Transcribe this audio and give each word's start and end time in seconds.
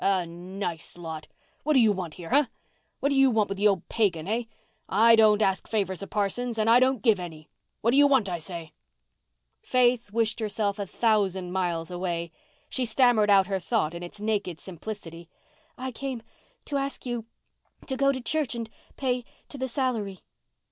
A 0.03 0.25
nice 0.25 0.97
lot! 0.97 1.27
What 1.61 1.73
do 1.73 1.79
you 1.79 1.91
want 1.91 2.15
here, 2.15 2.31
hey? 2.31 2.45
What 3.01 3.09
do 3.09 3.15
you 3.15 3.29
want 3.29 3.51
of 3.51 3.57
the 3.57 3.67
old 3.67 3.87
pagan, 3.87 4.25
hey? 4.25 4.47
I 4.89 5.15
don't 5.15 5.43
ask 5.43 5.67
favours 5.67 6.01
of 6.01 6.09
parsons—and 6.09 6.67
I 6.67 6.79
don't 6.79 7.03
give 7.03 7.19
any. 7.19 7.51
What 7.81 7.91
do 7.91 7.97
you 7.97 8.07
want, 8.07 8.27
I 8.27 8.39
say?" 8.39 8.73
Faith 9.61 10.11
wished 10.11 10.39
herself 10.39 10.79
a 10.79 10.87
thousand 10.87 11.51
miles 11.51 11.91
away. 11.91 12.31
She 12.67 12.83
stammered 12.83 13.29
out 13.29 13.45
her 13.45 13.59
thought 13.59 13.93
in 13.93 14.01
its 14.01 14.19
naked 14.19 14.59
simplicity. 14.59 15.29
"I 15.77 15.91
came—to 15.91 16.77
ask 16.77 17.05
you—to 17.05 17.95
go 17.95 18.11
to 18.11 18.21
church—and 18.23 18.71
pay—to 18.97 19.55
the 19.59 19.67
salary." 19.67 20.21